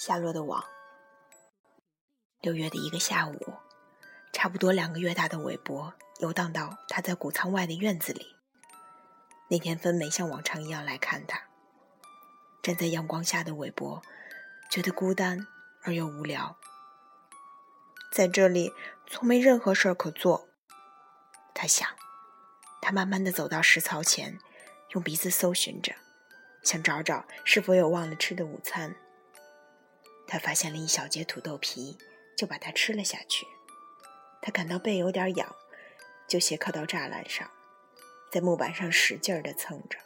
[0.00, 0.64] 下落的网。
[2.40, 3.54] 六月的一个下午，
[4.32, 8.36] 差不多两个月大的韦伯游荡到他在谷仓外的院子里。
[9.48, 11.42] 那天，芬没像往常一样来看他。
[12.62, 14.00] 站在阳光下的韦伯
[14.70, 15.48] 觉得孤单
[15.82, 16.56] 而又无聊，
[18.12, 18.72] 在这里
[19.08, 20.48] 从没任何事儿可做。
[21.52, 21.88] 他想，
[22.80, 24.38] 他慢慢的走到食槽前，
[24.90, 25.96] 用鼻子搜寻着，
[26.62, 28.94] 想找找是否有忘了吃的午餐。
[30.28, 31.96] 他发现了一小截土豆皮，
[32.36, 33.46] 就把它吃了下去。
[34.42, 35.56] 他感到背有点痒，
[36.28, 37.50] 就斜靠到栅栏上，
[38.30, 39.98] 在木板上使劲的蹭着。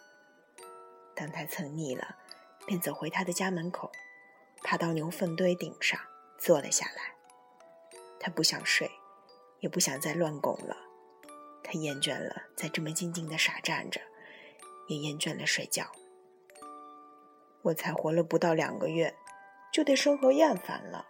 [1.15, 2.17] 当他蹭腻了，
[2.67, 3.91] 便走回他的家门口，
[4.63, 6.01] 爬到牛粪堆顶上
[6.39, 7.15] 坐了下来。
[8.21, 8.91] 他不想睡，
[9.59, 10.77] 也不想再乱拱了。
[11.65, 14.01] 他厌倦了在这么静静的傻站着，
[14.87, 15.91] 也厌倦了睡觉。
[17.63, 19.15] 我才活了不到两个月。
[19.73, 21.07] 就对生活厌烦了，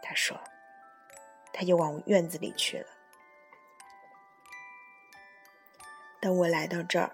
[0.00, 0.38] 他说，
[1.52, 2.86] 他又往院子里去了。
[6.20, 7.12] 等我来到这儿，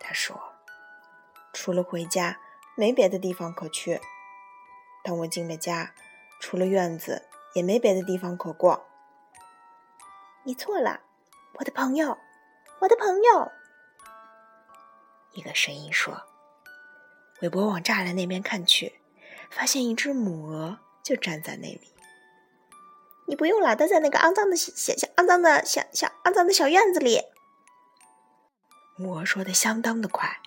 [0.00, 0.54] 他说，
[1.52, 2.40] 除了回家，
[2.74, 4.00] 没别的地方可去。
[5.04, 5.92] 当我进了家，
[6.40, 8.82] 除了院子，也没别的地方可逛。
[10.44, 11.02] 你错了，
[11.52, 12.16] 我的朋友，
[12.80, 13.52] 我的朋友。
[15.32, 16.26] 一个声音说。
[17.40, 19.01] 韦伯往栅栏那边看去。
[19.54, 21.92] 发现一只母鹅就站在那里。
[23.26, 27.22] 你不用老待在那个肮脏的小小肮脏的小小肮脏的小院子里。
[28.96, 30.40] 母鹅说的相当的快。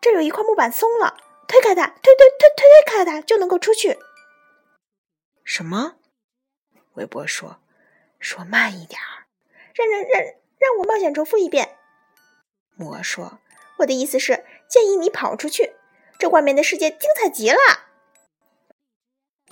[0.00, 3.98] 这有一块木板松了，推开它，推推推推推开它就能够出去。
[5.44, 5.96] 什么？
[6.94, 7.60] 韦伯说。
[8.18, 9.24] 说慢一点儿，
[9.74, 10.22] 让让让
[10.58, 11.78] 让我冒险重复一遍。
[12.74, 13.40] 母鹅说。
[13.78, 15.72] 我的意思是建议你跑出去，
[16.18, 17.56] 这外面的世界精彩极了。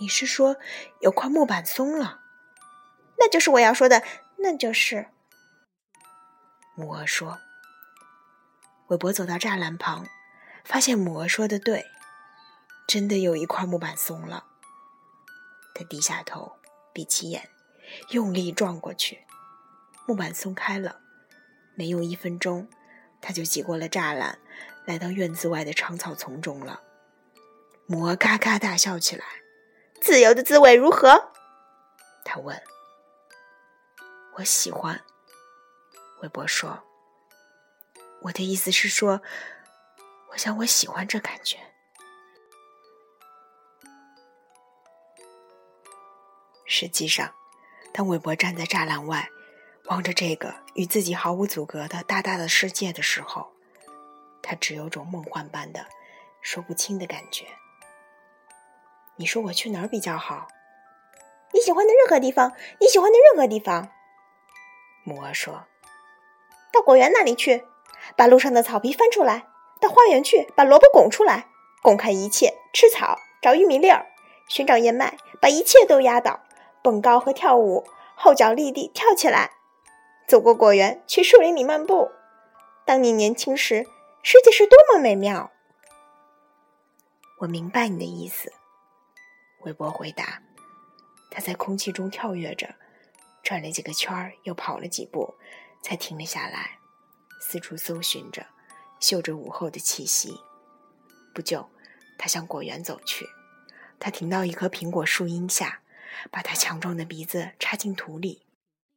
[0.01, 0.57] 你是说
[1.01, 2.21] 有块木板松了？
[3.19, 4.05] 那就是我要说的，
[4.37, 5.09] 那就是。
[6.77, 7.41] 母鹅说
[8.87, 10.07] ：“韦伯走到栅栏旁，
[10.65, 11.85] 发现母鹅说的对，
[12.87, 14.45] 真的有一块木板松了。
[15.75, 16.59] 他低下头，
[16.93, 17.51] 闭起眼，
[18.11, 19.27] 用力撞过去，
[20.07, 21.01] 木板松开了。
[21.75, 22.69] 没用一分钟，
[23.21, 24.39] 他就挤过了栅栏，
[24.85, 26.83] 来到院子外的长草丛中了。
[27.87, 29.25] 母鹅嘎嘎大笑起来。”
[30.01, 31.33] 自由的滋味如何？
[32.25, 32.63] 他问。
[34.35, 35.05] 我喜欢。
[36.23, 36.85] 韦伯说。
[38.23, 39.23] 我的意思是说，
[40.31, 41.57] 我想我喜欢这感觉。
[46.67, 47.33] 实际上，
[47.93, 49.31] 当韦伯站在栅栏外，
[49.85, 53.53] 望着这个与自己毫无阻隔的大大的世界的时候，
[54.43, 55.87] 他只有种梦幻般的、
[56.43, 57.47] 说不清的感觉。
[59.19, 60.47] 你说我去哪儿比较好？
[61.53, 63.89] 你喜欢的任何地方，你喜欢的任何地方。
[65.03, 65.67] 母鹅说
[66.73, 67.65] ：“到果园那里去，
[68.17, 69.49] 把路上的草皮翻出来；
[69.81, 71.49] 到花园去，把萝卜拱出来，
[71.83, 74.07] 拱开一切，吃草，找玉米粒儿，
[74.47, 76.41] 寻找燕麦，把一切都压倒，
[76.83, 77.85] 蹦高和跳舞，
[78.15, 79.51] 后脚立地跳起来，
[80.29, 82.13] 走过果园，去树林里漫步。
[82.85, 83.89] 当你年轻时，
[84.23, 85.51] 世界是多么美妙！
[87.39, 88.53] 我明白你的意思。”
[89.69, 90.43] 韦伯回答
[91.31, 92.75] ：“他在空气中跳跃着，
[93.43, 95.35] 转了几个圈儿，又跑了几步，
[95.83, 96.79] 才停了下来，
[97.39, 98.47] 四处搜寻着，
[98.99, 100.41] 嗅着午后的气息。
[101.35, 101.69] 不久，
[102.17, 103.29] 他向果园走去。
[104.01, 105.83] 他停到一棵苹果树荫下，
[106.31, 108.47] 把他强壮的鼻子插进土里，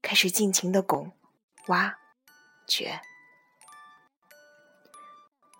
[0.01, 1.11] 开始尽情的拱、
[1.67, 1.99] 挖、
[2.65, 3.01] 掘。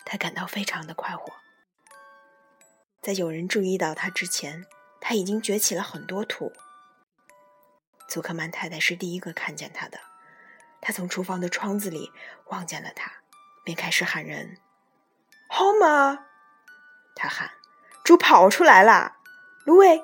[0.06, 1.30] 他感到非常的快活。
[3.02, 4.64] 在有人注意到他之前。”
[5.04, 6.52] 他已经掘起了很多土。
[8.08, 9.98] 祖克曼太太是第一个看见他的，
[10.80, 12.12] 他从厨房的窗子里
[12.46, 13.10] 望见了他，
[13.64, 14.58] 便开始喊人
[15.50, 16.20] ：“Homer！”
[17.16, 17.50] 他喊
[18.04, 19.16] ：“猪跑出来了，
[19.64, 19.98] 芦苇，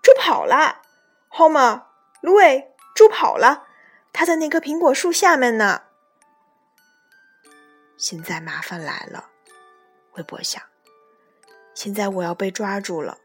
[0.00, 0.82] 猪跑了
[1.30, 1.86] ！Homer，
[2.20, 3.66] 芦苇，猪跑了！
[4.12, 5.82] 他在那棵苹果树下面呢。”
[7.98, 9.30] 现在麻烦来了，
[10.12, 10.62] 韦伯想。
[11.74, 13.18] 现在我要被抓住了。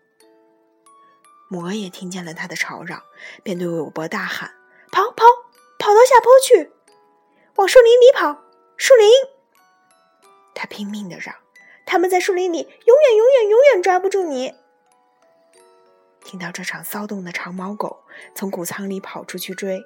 [1.49, 3.03] 母鹅也听见了他的吵嚷，
[3.43, 4.51] 便对韦伯大喊
[4.93, 5.25] ：“跑跑，
[5.79, 6.71] 跑到下坡去，
[7.55, 8.43] 往树林里跑！
[8.77, 9.09] 树林！”
[10.55, 11.35] 他拼命的嚷
[11.87, 14.53] ：“他们在树林里，永远、永远、永远抓不住你！”
[16.23, 18.03] 听到这场骚动的长毛狗
[18.35, 19.81] 从谷仓里跑出去追，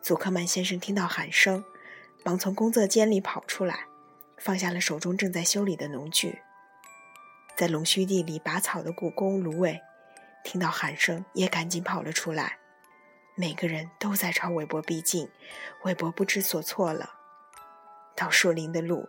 [0.00, 1.62] 祖克曼先生听到喊声，
[2.24, 3.86] 忙从工作间里跑出来，
[4.38, 6.40] 放下了手中正在修理的农具。
[7.54, 9.82] 在龙须地里拔草的古公芦苇，
[10.44, 12.58] 听到喊声也赶紧跑了出来。
[13.34, 15.30] 每个人都在朝韦伯逼近，
[15.84, 17.14] 韦伯不知所措了。
[18.14, 19.08] 到树林的路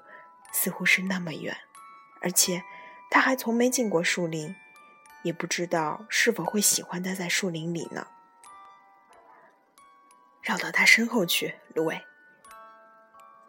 [0.54, 1.57] 似乎是那么远，
[2.22, 2.63] 而且
[3.10, 4.56] 他还从没进过树林，
[5.24, 8.07] 也不知道是否会喜欢待在树林里呢。
[10.42, 12.01] 绕到他身后去，芦苇。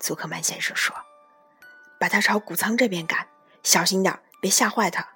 [0.00, 0.96] 祖克曼先生说
[2.00, 3.28] ：“把他朝谷仓这边赶，
[3.62, 5.08] 小心点，别吓坏他。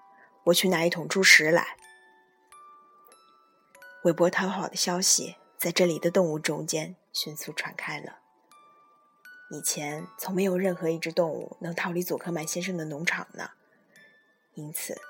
[0.45, 1.77] 我去拿一桶猪食来。”
[4.06, 8.20] 韦伯讨好的消息在这里的动物中间迅速传开了。
[9.50, 13.50] 以前从没有任何一只动物能逃离祖克曼先生的农场呢，
[14.55, 15.00] 因此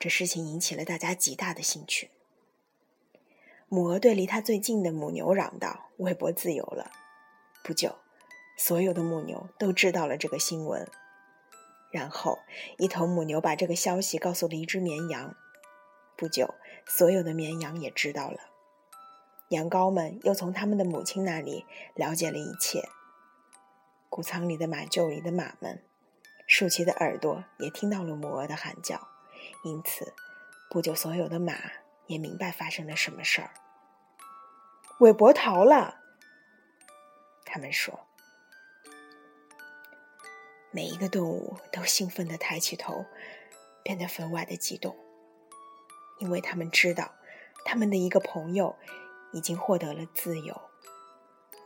[0.00, 2.10] 这事情引起了大家极大的兴趣。
[3.68, 6.90] 母鹅对离它最近的母牛嚷道：“韦伯自由了。”
[7.62, 7.94] 不久。
[8.58, 10.88] 所有的母牛都知道了这个新闻，
[11.92, 12.40] 然后
[12.76, 15.36] 一头母牛把这个消息告诉了一只绵羊。
[16.16, 16.54] 不久，
[16.86, 18.38] 所有的绵羊也知道了。
[19.48, 22.88] 羊羔们又从他们的母亲那里了解了一切。
[24.08, 25.82] 谷仓里的马厩里的马们
[26.46, 29.08] 竖起的耳朵也听到了母鹅的喊叫，
[29.64, 30.12] 因此，
[30.70, 31.54] 不久所有的马
[32.06, 33.50] 也明白发生了什么事儿。
[35.00, 36.00] 韦伯逃了，
[37.44, 38.06] 他们说。
[40.70, 43.04] 每一个动物都兴奋地抬起头，
[43.82, 44.96] 变得分外的激动，
[46.22, 47.10] 因为他们知道，
[47.64, 48.76] 他们的一个朋友
[49.32, 50.62] 已经获得了自由，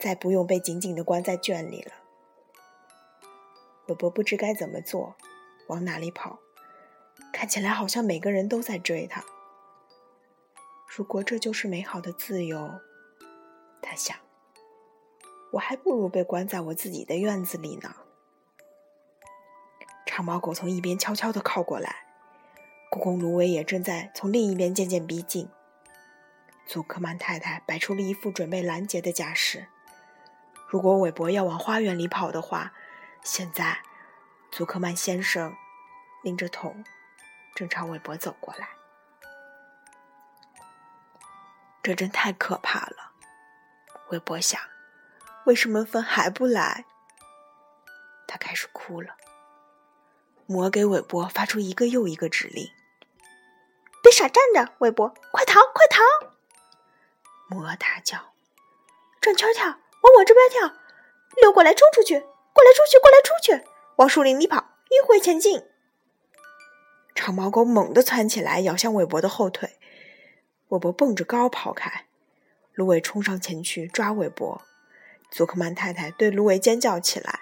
[0.00, 1.92] 再不用被紧紧地关在圈里了。
[3.86, 5.14] 伯伯不知该怎么做，
[5.66, 6.38] 往哪里跑，
[7.34, 9.22] 看起来好像每个人都在追他。
[10.88, 12.80] 如果这就是美好的自由，
[13.82, 14.16] 他想，
[15.52, 17.94] 我还不如被关在我自己的院子里呢。
[20.06, 22.05] 长毛狗从一边悄悄地靠过来，
[22.96, 25.50] 故宫芦苇也正在从另一边渐渐逼近。
[26.64, 29.66] 祖克曼太太摆出了一副准备拦截的架势。
[30.66, 32.72] 如果韦伯要往花园里跑的话，
[33.22, 33.80] 现在
[34.50, 35.54] 祖克曼先生
[36.22, 36.82] 拎着桶
[37.54, 38.66] 正朝韦伯走过来。
[41.82, 43.12] 这真太可怕了，
[44.08, 44.58] 韦伯想。
[45.44, 46.86] 为什么风还不来？
[48.26, 49.16] 他开始哭了。
[50.46, 52.72] 魔给韦伯发出一个又一个指令
[54.06, 56.00] ：“别傻站着，韦伯，快逃，快逃！”
[57.50, 58.34] 母鹅大叫
[59.20, 60.76] ：“转圈跳，往我这边跳，
[61.42, 64.58] 溜过来，冲出去，过来，出去，过来，出去，往树林里跑，
[64.90, 65.66] 迂回前进。”
[67.16, 69.76] 长毛狗猛地窜起来，咬向韦伯的后腿。
[70.68, 72.06] 韦伯蹦着高跑开，
[72.74, 74.62] 芦苇冲上前去抓韦伯。
[75.32, 77.40] 祖克曼太太对芦苇尖叫起来，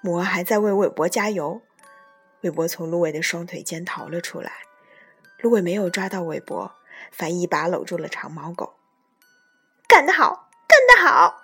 [0.00, 1.62] 母鹅还在为韦伯加油。
[2.40, 4.50] 韦伯从芦苇的双腿间逃了出来，
[5.42, 6.72] 芦苇没有抓到韦伯，
[7.10, 8.76] 反一把搂住了长毛狗。
[9.88, 11.42] 干得好，干得好！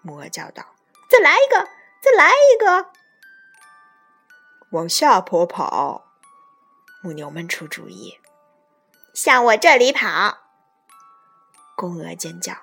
[0.00, 0.64] 母鹅叫道
[1.10, 1.68] ：“再来一个，
[2.00, 2.90] 再来一个！”
[4.72, 6.06] 往下坡跑，
[7.02, 8.18] 母牛们出主意。
[9.12, 10.38] 向我这里跑，
[11.76, 12.54] 公鹅尖叫。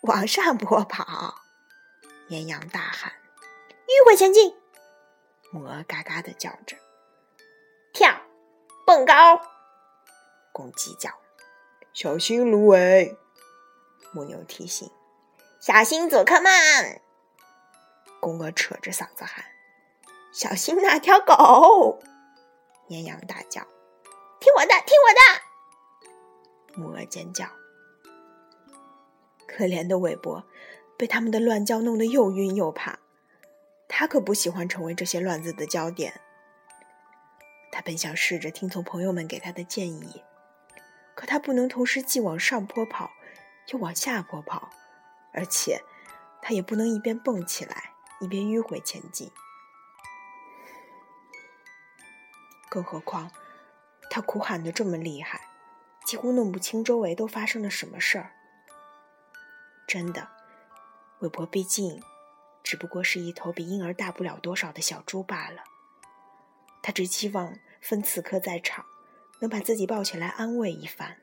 [0.00, 1.34] 往上坡跑，
[2.26, 3.12] 绵羊大喊。
[3.86, 4.56] 迂回前进。
[5.52, 6.76] 母鹅嘎嘎的叫着，
[7.92, 8.16] 跳，
[8.86, 9.40] 蹦高，
[10.52, 11.10] 公鸡叫，
[11.92, 13.16] 小心芦苇。
[14.12, 14.90] 母牛提醒，
[15.60, 17.00] 小心佐克曼。
[18.20, 19.44] 公鹅扯着嗓子喊，
[20.32, 22.02] 小心那条狗。
[22.88, 23.62] 绵羊大叫，
[24.40, 26.80] 听我的，听我的。
[26.82, 27.46] 母鹅尖叫，
[29.46, 30.44] 可怜的韦伯
[30.98, 32.98] 被他们的乱叫弄得又晕又怕。
[33.88, 36.20] 他可不喜欢成为这些乱子的焦点。
[37.72, 40.22] 他本想试着听从朋友们给他的建议，
[41.20, 43.10] 可他不能同时既往上坡跑，
[43.66, 44.70] 又往下坡跑，
[45.34, 45.84] 而且
[46.40, 49.30] 他也不能一边蹦起来，一边迂回前进。
[52.70, 53.30] 更何况，
[54.08, 55.42] 他哭喊的这么厉害，
[56.06, 58.32] 几乎弄不清周围都发生了什么事儿。
[59.86, 60.26] 真的，
[61.18, 62.02] 韦伯毕竟。
[62.62, 65.64] 只不过是一头比婴儿大不了多少的小猪罢了。
[66.82, 68.86] 他只希望芬此刻在场，
[69.40, 71.18] 能把自己抱起来安慰一番。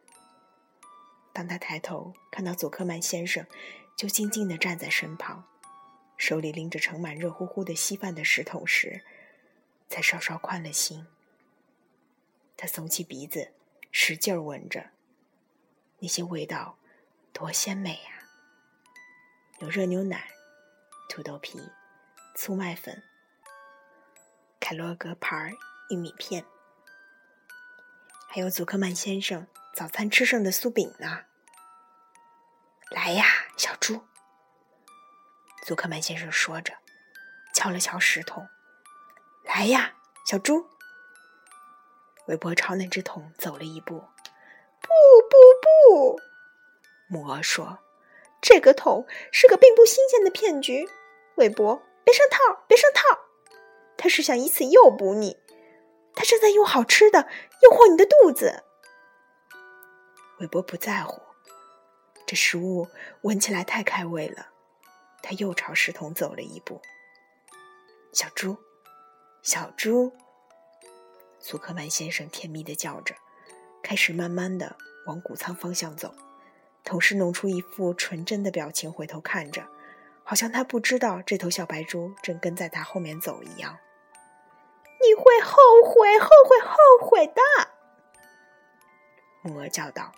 [1.33, 3.45] 当他抬头看到佐克曼先生
[3.95, 5.47] 就静静地站在身旁，
[6.17, 9.03] 手里拎着盛满热乎乎的稀饭的食桶时，
[9.89, 11.07] 才稍稍宽了心。
[12.55, 13.53] 他耸起鼻子，
[13.91, 14.89] 使劲闻着，
[15.99, 16.77] 那些味道
[17.31, 18.27] 多鲜美呀！
[19.59, 20.27] 有热牛奶。
[21.09, 21.57] 土豆皮、
[22.35, 23.01] 粗麦粉、
[24.59, 25.53] 凯洛格牌
[25.89, 26.43] 玉米片、
[28.37, 31.21] 还有祖克曼先生早餐吃剩的酥饼呢。
[32.91, 33.25] 来呀，
[33.57, 33.99] 小猪！
[35.65, 36.71] 祖克曼先生说着，
[37.55, 38.45] 敲了敲石头。
[39.43, 40.67] 来呀，小猪！
[42.27, 43.95] 韦伯朝那只桶走了一步。
[44.81, 44.87] 不
[45.31, 46.21] 不不！
[47.07, 47.79] 母鹅说
[48.39, 50.87] ：“这个桶是个并不新鲜的骗局。”
[51.37, 53.01] 韦伯，别上套，别上套！
[53.97, 55.39] 他是想以此诱捕你，
[56.17, 57.27] 他正在用好吃的
[57.61, 58.63] 诱惑你的肚子。
[60.39, 61.21] 韦伯不在乎。
[62.25, 62.87] 这食物
[63.21, 64.47] 闻起来太开胃了，
[65.21, 66.81] 他又朝石桶走了一步。
[68.11, 68.57] 小猪，
[69.43, 70.11] 小猪，
[71.39, 73.13] 苏克曼先生甜蜜的叫着，
[73.83, 76.15] 开始慢慢的往谷仓方向走，
[76.83, 79.67] 同时弄出一副纯真的表情，回头看着，
[80.23, 83.77] 好像他不知道这头小白猪正跟在他后面走一样。
[85.01, 87.41] 你会后悔，后悔，后悔的！
[89.41, 90.11] 母鹅叫道。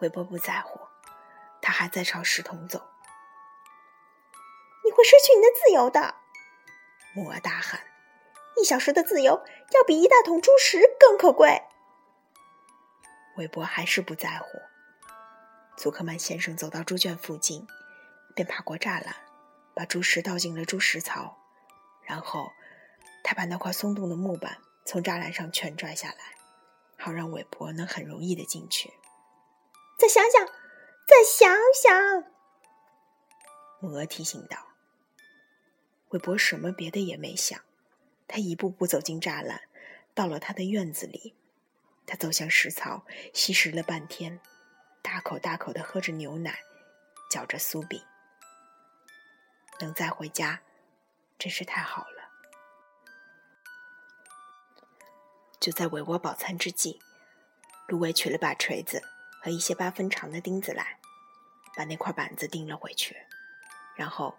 [0.00, 0.80] 韦伯不在乎，
[1.62, 2.90] 他还在朝石桶走。
[4.84, 6.16] 你会失去你的自由的，
[7.14, 7.80] 母鹅大喊
[8.60, 11.62] ：“一小时的自由要比一大桶猪食更可贵。”
[13.36, 14.58] 韦伯还是不在乎。
[15.76, 17.66] 祖克曼先生走到猪圈附近，
[18.34, 19.14] 便爬过栅栏，
[19.74, 21.39] 把猪食倒进了猪食槽，
[22.10, 22.52] 然后
[23.22, 26.34] 他把那块松动的木板从栅栏上全拽下来，
[26.98, 28.92] 好让韦伯能很容易的进去。
[29.96, 30.44] 再想想，
[31.06, 32.24] 再想想。
[33.78, 34.58] 母鹅提醒道。
[36.08, 37.60] 韦伯什么别的也没想，
[38.26, 39.60] 他一步步走进栅栏，
[40.12, 41.36] 到了他的院子里。
[42.06, 44.40] 他走向食槽，吸食了半天，
[45.00, 46.58] 大口大口的喝着牛奶，
[47.30, 48.02] 嚼着酥饼。
[49.78, 50.60] 能再回家，
[51.40, 52.30] 真是太好了。
[55.58, 57.00] 就在韦伯饱餐之际，
[57.88, 59.02] 芦苇取了把锤子。
[59.42, 61.00] 和一些八分长的钉子来，
[61.74, 63.16] 把那块板子钉了回去。
[63.96, 64.36] 然后，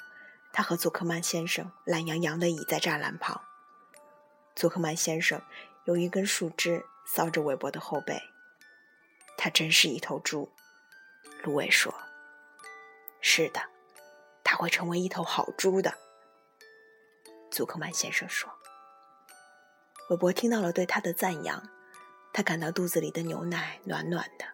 [0.53, 3.41] 他和祖克曼先生懒洋洋地倚在栅栏旁。
[4.55, 5.41] 祖克曼先生
[5.85, 8.21] 用一根树枝搔着韦伯的后背。
[9.39, 10.51] 他真是一头猪，
[11.41, 11.91] 芦苇说
[13.21, 13.69] ：“是的，
[14.43, 15.97] 他会成为一头好猪的。”
[17.51, 18.49] 祖克曼先生说。
[20.09, 21.69] 韦伯听到了对他的赞扬，
[22.33, 24.45] 他感到肚子里的牛奶暖暖的。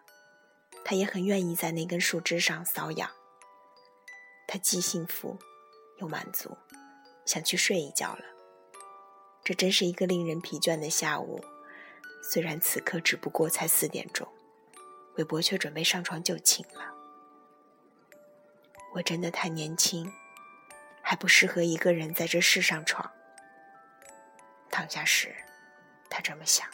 [0.84, 3.10] 他也很愿意在那根树枝上搔痒。
[4.46, 5.38] 他既幸福
[5.98, 6.56] 又满足，
[7.26, 8.24] 想去睡一觉了。
[9.44, 11.44] 这真是一个令人疲倦的下午。
[12.22, 14.26] 虽然此刻只不过才四点钟，
[15.16, 16.94] 韦伯却准备上床就寝了。
[18.94, 20.12] 我真的太年轻，
[21.08, 23.10] 还不适合一个人在这世上闯。
[24.70, 25.34] 躺下时，
[26.10, 26.68] 他这么想。